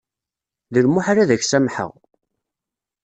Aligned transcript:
D 0.73 0.75
lmuḥal 0.85 1.17
ad 1.19 1.29
ak-samḥeɣ. 1.35 1.91